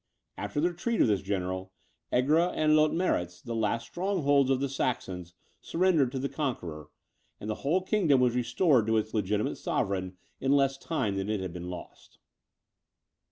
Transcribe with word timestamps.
After 0.35 0.59
the 0.59 0.69
retreat 0.71 0.99
of 0.99 1.07
this 1.09 1.21
general, 1.21 1.73
Egra 2.11 2.51
and 2.55 2.75
Leutmeritz, 2.75 3.39
the 3.39 3.53
last 3.53 3.85
strongholds 3.85 4.49
of 4.49 4.59
the 4.59 4.67
Saxons, 4.67 5.35
surrendered 5.61 6.11
to 6.13 6.17
the 6.17 6.27
conqueror: 6.27 6.89
and 7.39 7.47
the 7.47 7.53
whole 7.61 7.83
kingdom 7.83 8.19
was 8.19 8.33
restored 8.33 8.87
to 8.87 8.97
its 8.97 9.13
legitimate 9.13 9.57
sovereign, 9.57 10.17
in 10.39 10.53
less 10.53 10.79
time 10.79 11.17
than 11.17 11.29
it 11.29 11.39
had 11.39 11.53
been 11.53 11.69
lost. 11.69 12.17